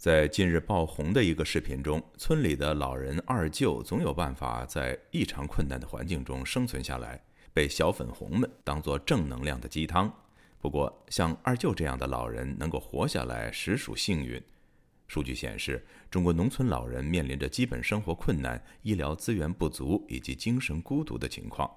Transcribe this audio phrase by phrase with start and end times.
[0.00, 10.10] 在近日爆红的一个视频中，村里的老人二舅总有办法在异常困难的环境中生存下来，被小粉红们当作正能量的鸡汤。
[10.58, 14.42] 不过，像二舅这样的老人能够活下来，实属幸运。
[15.06, 21.70] 数据显示，中国农村老人面临着基本生活困难、医疗资源不足以及精神孤独的情况。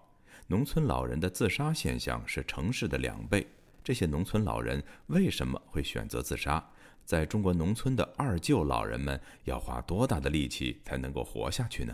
[0.47, 3.45] 农村老人的自杀现象是城市的两倍。
[3.83, 6.65] 这些农村老人为什么会选择自杀？
[7.05, 11.93] 在中国农村的二舅老人们要花多大的力气才能够活下去呢？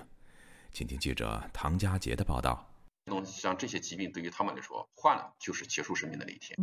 [0.71, 2.65] 请听记者唐佳杰的报道。
[3.25, 6.55] 像这些疾病对于他们来说，患了就是结束生命的那一天。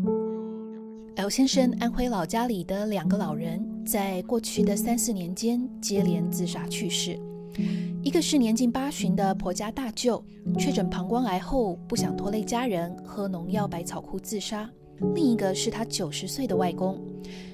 [1.17, 3.85] L 先生安徽老家里的两个老人。
[3.87, 7.19] 在过去的三四年间，接连自杀去世。
[8.03, 10.23] 一个是年近八旬的婆家大舅，
[10.59, 14.69] 确诊膀胱癌后不想拖累家人，喝农药百草枯自杀；
[15.15, 17.01] 另一个是他九十岁的外公，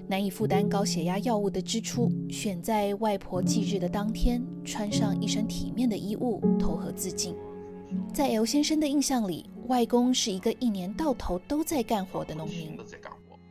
[0.09, 7.35] 难以负担高血压药物的支出，选在外婆忌日的当天，穿上一身体面的衣物投河自尽。
[8.15, 12.77] 在 L 先生的印象里，外公是一个一年到头都在干活的农民。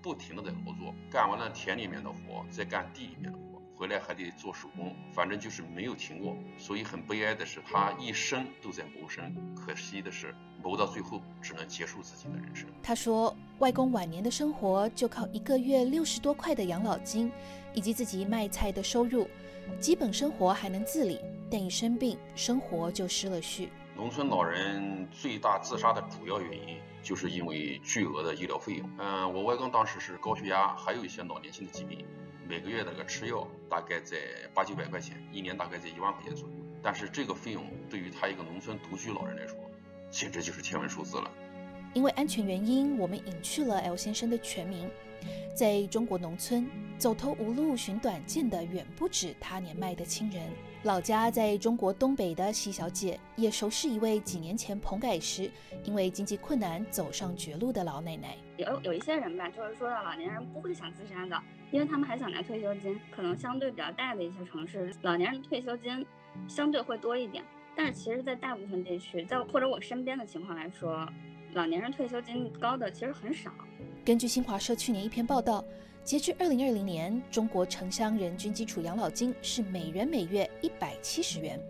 [0.02, 6.36] 不停的在合作，干完了田里面的活，再干地里面的活，回来还得做手工，反正就是没有停过。
[6.58, 10.34] 所以很悲哀的是，他一生都在谋生，可惜的是，
[10.64, 12.68] 谋到最后只能结束自己的人生。
[12.82, 17.32] 他说，外公晚年的生活就靠一个月六十多块的养老金，
[17.76, 19.30] 以及自己卖菜的收入，
[19.80, 23.70] 基本生活还能自理，但一生病，生活就失了序。
[23.96, 26.78] 农村老人最大自杀的主要原因。
[27.04, 28.88] 就是因为巨额的医疗费用。
[29.00, 32.06] 嗯，我外公当时是高血压，还有一些老年性的疾病，
[32.48, 34.18] 每个月那个吃药大概在
[34.54, 36.54] 八九百块钱，一年大概在一万块钱左右。
[36.80, 39.58] 但是这个费用对于他一个农村独居老人来说，
[40.12, 41.32] 简直就是天文数字了。
[41.94, 44.90] 因为安全原因，我们隐去了 L 先生的全名。
[45.54, 46.68] 在中国农村，
[46.98, 50.42] 走投无路寻短见的远不止他年迈的亲人。
[50.84, 55.52] 老家在中国东北的西小姐也熟识一位几年前棚改时
[55.84, 58.36] 因为经济困难走上绝路的老奶奶。
[58.58, 61.40] 有有一些人吧，就是说老年人不会想自杀的，
[61.72, 63.00] 因为他们还想拿退休金。
[63.12, 66.04] 可能相对比较大的一些城市，老年人退休金
[66.48, 67.44] 相对会多一点。
[67.76, 71.08] 但是其实，在大部分地区，在或者我身边的情况来说，
[71.54, 73.52] 老年人退休金高的其实很少。
[74.06, 75.64] 根据新华社去年一篇报道。
[76.04, 81.62] 截至二零二零年，中国城乡人均基础养老金是每人每月一百七十元，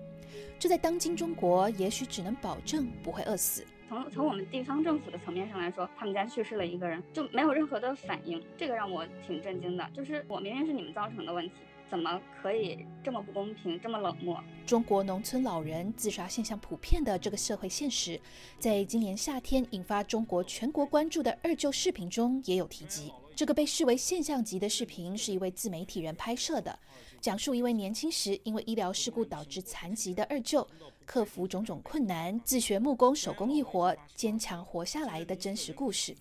[0.58, 3.66] 这在当今中国也许只能保证不会饿死。
[3.90, 9.86] 从从我们地方政府的层面上来说，他们家去世了一个人，就没有任何的反应，这个让我挺震惊的。
[9.94, 11.56] 就是我明明是你们造成的问题。
[11.91, 14.41] 怎么可以这么不公平，这么冷漠？
[14.66, 18.18] 中国农村老人自杀现象普遍的这个社会现实，
[18.57, 23.12] 在今年夏天引发中国全国关注的二舅视频中也有提及。
[23.35, 26.80] 这个被视为现象级的视频是一位自媒体人拍摄的，
[27.19, 30.66] 讲述一位年轻时因为医疗事故导致残疾的二舅，
[31.06, 36.16] 克服种种困难，自学木工手工艺活，坚强活下来的真实故事。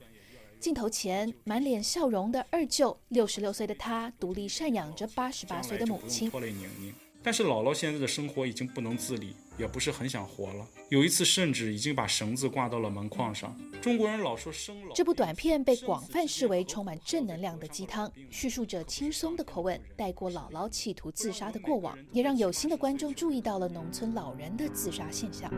[0.61, 6.31] 镜头前满脸笑容的二舅，六十六岁的他独立赡养着八十八岁的母亲。
[6.31, 10.67] 拖累年龄，但是姥姥现在的生活已经不能自理，也不是很想活了。
[10.91, 13.57] 有一次甚至已经把绳子挂到了门框上。
[13.81, 14.95] 中国人老说生老。
[14.95, 25.51] 这部短片被广泛视为充满正能量的鸡汤，叙述者轻松的口吻带过姥姥企图自杀的过往，也让有心的观众注意到了农村老人的自杀现象。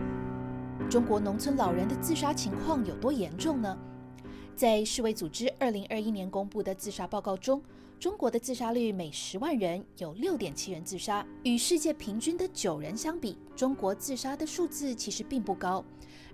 [0.89, 3.77] 中国农村老人的自杀情况有多严重呢？
[4.55, 7.61] 在世卫组织2021年公布的自杀报告中，
[7.99, 15.85] 中国的自杀率每十万人有6.7人自杀，与世界平均的九人相比，中国自杀的数字其实并不高，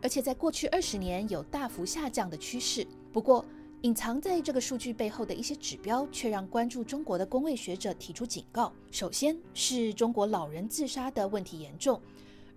[0.03, 2.87] 而且在过去二十年有大幅下降的趋势。
[3.13, 3.45] 不过，
[3.83, 12.01] 隐藏在这个数据背后的一些指标，却让关注中国的公卫学者提出警告：首先是中国老人自杀的问题严重，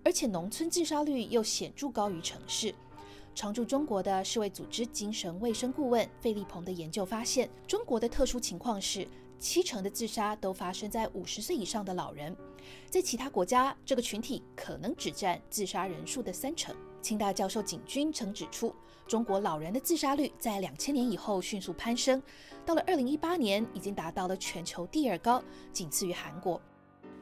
[0.02, 2.74] 而且农村自杀率又显著高于城市。
[3.34, 9.06] 常驻中国的世卫组织精神卫生顾问费利鹏的研究发现，中国的特殊情况是
[9.38, 12.36] 七成的自杀都发生在五十岁以上的老人，
[12.90, 16.74] 在其他国家，这个群体可能只占自杀人数的三成。
[17.00, 18.72] 清大教授景军曾指出，
[19.08, 22.22] 中国老人的自杀率在两千年以后迅速攀升，
[22.64, 25.42] 到了二零一八年已经达到了全球第二高，
[25.72, 26.60] 仅次于韩国。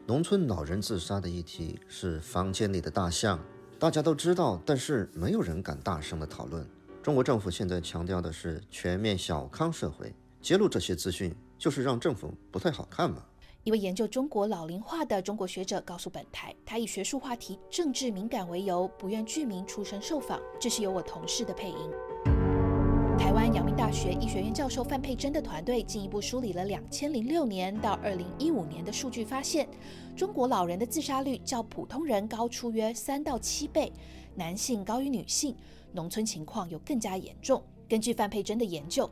[0.07, 3.43] 农村老人自杀的议题是房间里的大象。
[3.81, 6.69] 大家都知道，但是没有人敢大声的讨论。
[7.03, 13.25] 中国政府现在强调的是全面小康社会，揭露这些资讯就是让政府不太好看嘛。
[13.65, 20.39] 一位研究中国老龄化的中国学者告诉本台，他以学术话题政治敏感为由，不愿居民出声受访。
[20.61, 21.91] 这是由我同事的配音。
[23.19, 29.69] 台湾杨学医学院教授范佩珍的团队进一步梳理了两千零六年到二零一五年的数据，发现
[30.17, 33.93] 中国老人的自杀率较普通人高出约三到七倍，
[34.37, 35.57] 男性高于女性，
[35.93, 37.63] 农村情况又更加严重。
[37.89, 39.11] 根据范佩珍的研究。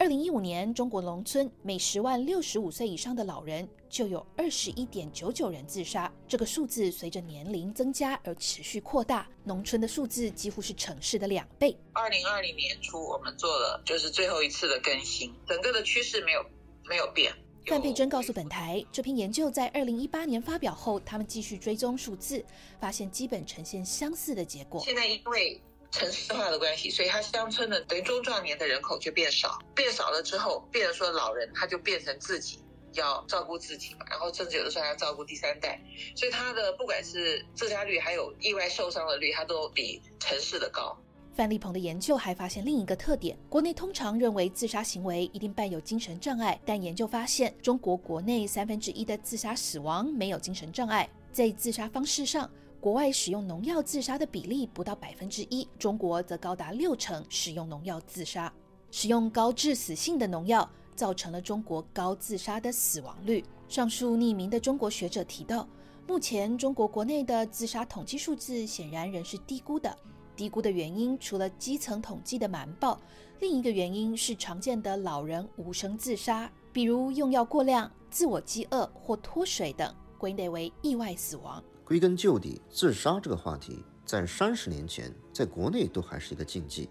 [0.00, 6.10] 二零一五年，中国农村每十万六十五岁以上的老人就有二十一点九九人自杀。
[6.28, 11.76] 这个数字随着年龄增加而持续扩大，农村的数字几乎是城市的两倍。
[11.94, 16.46] 二零二零年初，我们做了就是最后一次的更新，整个的趋势没有
[16.88, 17.34] 没有变。
[17.66, 22.42] 范佩珍告诉本台，这篇研究在二零一八年发表后，他们继续追踪数字，
[22.80, 24.80] 发现基本呈现相似的结果。
[24.80, 32.58] 现在因为城市化的关系，所以他乡村的等于中壮年的人口就变少，变少了之后，变成说老人他就变成自己
[32.92, 35.80] 要照顾自己，然后甚至有的时候还要照顾第三代，
[36.14, 40.96] 所以他的不管是自杀率还有意外受伤的率，他都比城市的高。
[41.34, 52.50] 范立鹏的研究还发现另一个特点：国内通常认为自杀行为一定伴有精神障碍，但研究发现，中国国内三分之一的自杀死亡没有精神障碍，在自杀方式上。
[52.80, 58.52] 国外使用农药自杀的比例不到百分之一，中国则高达六成使用农药自杀。
[58.90, 63.44] 使用高致死性的农药，造成了中国高自杀的死亡率。
[63.68, 65.68] 上述匿名的中国学者提到，
[66.06, 69.94] 目前中国国内的自杀统计数字显然仍是低估的。
[70.36, 72.98] 低估的原因除了基层统计的瞒报，
[73.40, 81.62] 另一个原因是常见的老人无声自杀，比如用药过量、自我饥饿或脱水等，归类为意外死亡。
[81.88, 86.86] 归根究底，自杀这个话题在三十年前在国内都还是一个禁忌，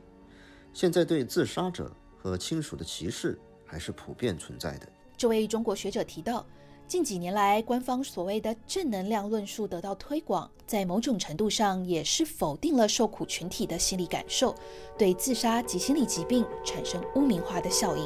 [0.74, 4.90] 现在对自杀者和亲属的歧视还是普遍存在的。
[5.16, 6.44] 这位中国学者提到，
[6.88, 14.56] 近几年来，官方所谓的正能量论述得到推广，在某种程度上也是否定了受苦群体的心理感受，
[14.98, 18.04] 对自杀及心理疾病产生污名化的效应。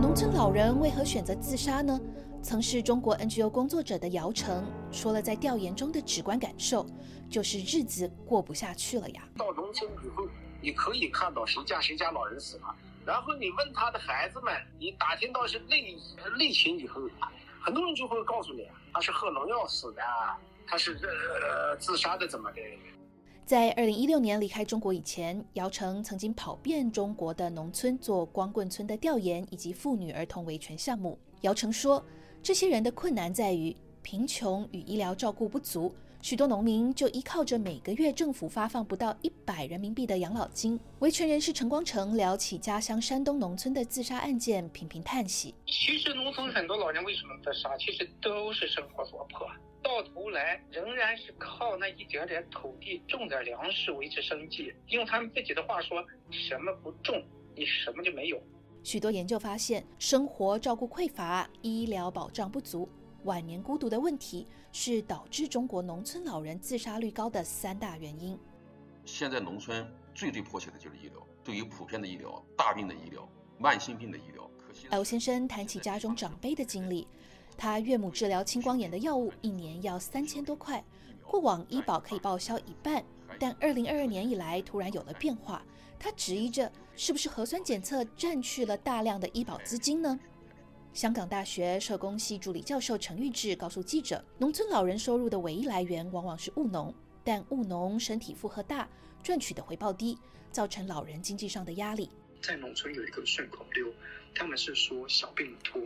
[0.00, 2.00] 农村老人为何选择自杀呢？
[2.42, 6.84] 曾是中国 NGO 工作者的姚成说了，在调研中的直观感受
[7.30, 9.22] 就是日子过不下去了呀。
[9.38, 10.26] 到农村以后，
[10.60, 12.74] 你可以看到谁家谁家老人死了，
[13.06, 15.96] 然后你问他的孩子们，你打听到是类
[16.36, 17.00] 类群以后，
[17.60, 20.02] 很多人就会告诉你，他是喝农药死的，
[20.66, 22.60] 他是呃自杀的，怎么的。
[23.46, 31.16] 在二零一六年离开中国以前，姚成曾经跑遍中国的农村做光棍村的调研以及妇女儿童维权项目。
[31.42, 32.04] 姚成说。
[32.42, 40.76] 这些人的困难在于贫穷与医疗照顾不足，许多农民就依靠着每个月政府发放不到一百人民币的养老金。
[40.98, 45.54] 维权人士陈光诚聊起家乡山东农村的自杀案件，频频叹息。
[45.68, 49.46] 其实农村很多老人为什么自杀，其实都是生活所迫，
[49.80, 54.74] 到头来仍然是靠那一点点土地种点粮食维持生计。
[54.88, 57.22] 用他们自己的话说，什么不种，
[57.54, 58.42] 你什么就没有。
[58.82, 62.88] 许多研究发现，生活照顾匮乏、医疗保障不足、
[63.24, 68.38] 晚年孤独的问题，是导致中国农村老人自杀率高的三大原因。
[69.04, 74.50] 现在农村最最迫切的就是医疗，对于普遍的医疗、大病的医疗、慢性病的医疗。
[74.90, 77.06] ，L 先生谈起家中长辈的经历，
[77.62, 80.84] 他岳母治疗青光眼的药物一年要三千多块，
[81.24, 83.04] 过往医保可以报销一半，
[83.38, 85.64] 但二零二二年以来突然有了变化。
[85.96, 90.18] 他质疑着，是不是核酸检测占去了大量的医保资金呢？
[90.92, 96.92] 香港大学社工系助理教授陈玉志告诉记者，农村老人收入的唯一来源往往是务农，
[97.22, 98.88] 但务农身体负荷大，
[99.22, 100.18] 赚取的回报低，
[100.50, 102.10] 造成老人经济上的压力。
[102.42, 103.86] 在农村有一个顺口溜，
[104.34, 105.80] 他们是说小病拖，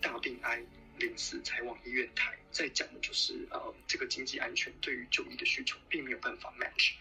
[0.00, 0.64] 大病挨，
[0.98, 6.92] 临死才往医院抬，再讲的就是呃这个经济安全对于就医的需求并没有办法 match。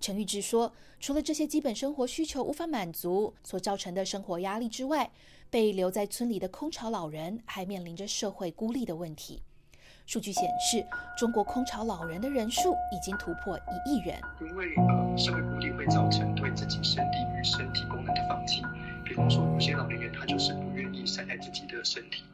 [0.00, 5.10] 陈玉芝说：“除了这些基本生活需求无法满足所造成的生活压力之外，
[5.50, 9.42] 被留在村里的空巢老人还面临着社会孤立的问题。
[10.06, 10.86] 数据显示，
[11.18, 14.18] 中国空巢老人的人数已经突破一亿人。
[14.40, 18.62] 因为呃，社会孤立会造成对自己身体与身体功能的放弃。
[19.04, 22.24] 比方说，有些老年人他就是不愿意善待自己的身体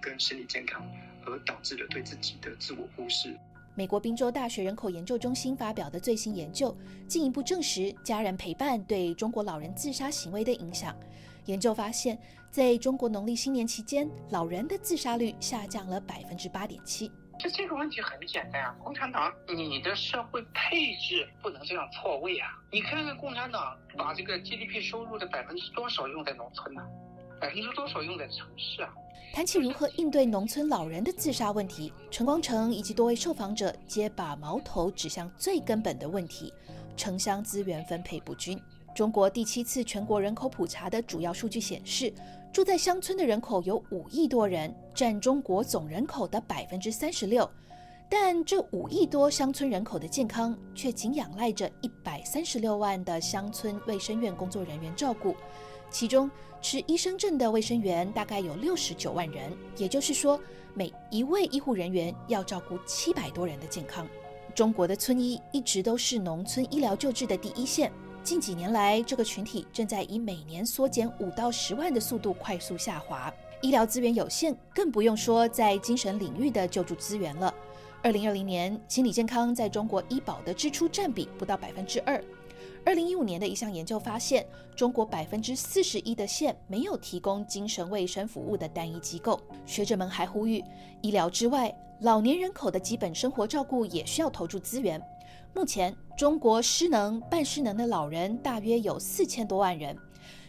[0.00, 0.82] 跟心理健康，
[1.26, 3.36] 而导致了对自己的自我忽视。”
[3.74, 6.76] 美国宾州大学人口研究中心发表的最新研究，
[7.06, 10.96] 进一步证实家人陪伴对中国老人自杀行为的影响。
[11.44, 12.18] 研究发现，
[12.50, 17.10] 在中国农历新年期间，老人的自杀率下降了百分之八点七。
[17.38, 22.48] 就这个问题很简单啊，共产党，你的社会配置不能这样错位啊！
[22.72, 26.82] 你看看共产党把这个 GDP 收入的百分之多少用在农村呢？
[27.40, 28.92] 百分之多少用在城市啊？
[29.32, 36.52] 谈起如何应对农村老人的自杀问题，陈光诚以及多位受访者皆把矛头指向最根本的问题：
[36.96, 38.60] 城乡资源分配不均。
[38.94, 42.12] 中国第七次全国人口普查的主要数据显示，
[42.52, 47.48] 住在乡村的人口有五亿多人，占中国总人口的百分之三十六。
[48.10, 55.36] 但这五亿多乡村人口的健康，却仅仰赖着一百三十六万的乡村卫生院工作人员照顾，
[55.90, 56.30] 其中
[56.60, 60.38] 持医生证的卫生员大概有六十九万人，也就是说，
[60.74, 64.06] 每一位医护人员要照顾七百多人的健康。
[64.54, 67.92] 中国的村医一直都是农村医疗救治的第一线，
[68.24, 77.54] 近几年来，这个群体正在以每年缩减五到十万的速度快速下滑，医疗资源有限，更不用说在精神领域的救助资源了。
[78.02, 82.22] 二零二零年，心理健康在中国医保的支出占比不到百分之二。
[82.88, 89.38] 二零一五年的一项研究发现，中国百分之四十一的县没有提供精神卫生服务的单一机构。
[89.66, 90.64] 学者们还呼吁，
[91.02, 94.98] 医疗之外，老年人口的基本生活照顾也需要投注资源。
[95.54, 99.94] 目前，中国失能、半失能的老人大约有四千多万人，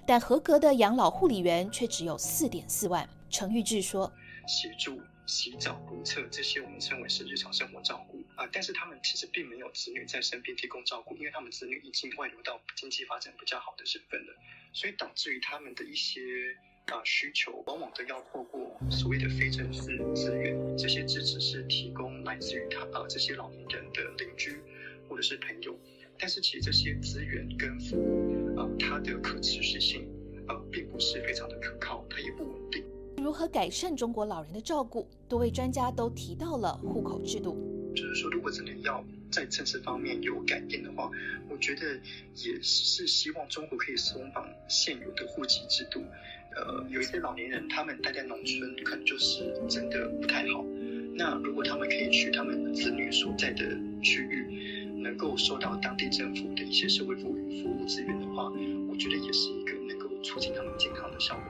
[0.06, 3.06] 但合格的养老护理员却只有四点四万。
[3.30, 4.10] 程玉志说
[4.48, 14.34] ：“协助。”洗澡、如厕这些我们称为是日常生活照顾啊，但是他们其实并没有子女在身边提供照顾，因为他们子女已经外流到经济发展比较好的省份了，
[14.72, 16.22] 所以导致于他们的一些
[16.86, 24.58] 啊需求，往往都要透过所谓的非正式资源，这些支持是提供来自于他啊这些老年人的邻居
[25.10, 25.78] 或者是朋友，
[26.18, 30.08] 但是其实这些资源跟服务啊，它的可持续性
[30.48, 32.86] 啊并不是非常的可靠，它也不稳定。
[33.18, 35.06] 如何改善中国老人的照顾？
[35.28, 37.69] 多位专家都提到了户口制度。
[38.00, 41.10] 就是说，如果真的要在政治方面有改变的话，
[41.50, 42.00] 我觉得
[42.36, 46.02] 也是希望中国可以松绑现有的户籍制度。
[46.56, 50.64] 呃，有一些老年人，他们待在农村，可能就是真的不太好。
[51.16, 53.66] 那如果他们可以去他们子女所在的
[54.02, 58.50] 区域，能够受到当地政府的一些社会服务服务资源的话，
[58.90, 61.44] 我觉得也是一个能够促进他们健康的效果。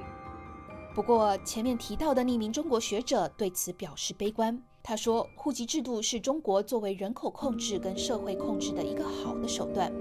[0.93, 4.61] 不过，前面提到的匿名中国学者对此表示悲观。
[4.81, 9.91] 他说：“户籍制度是中国作为人口控制跟社会控制的一个好的手段，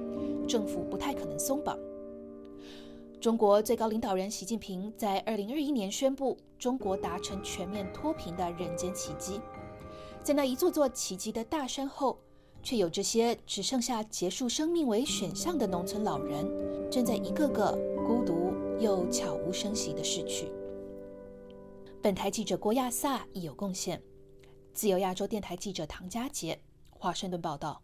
[0.47, 1.79] 政府不太可能松绑。”
[3.21, 9.41] 中国最高领导人习近平在二零二一年宣布，中国达成全面脱贫的人间奇迹。
[10.23, 12.19] 在那一座座奇迹的大山后，
[12.63, 16.47] 却有这些只剩下结束生命为选项的农村老人，
[16.91, 17.73] 正在一个个
[18.07, 20.51] 孤独又悄无声息地逝去。
[22.01, 24.01] 本台记者郭亚萨亦有贡献。
[24.79, 26.57] 自由亚洲电台记者唐佳杰，
[26.91, 27.83] 华盛顿报道。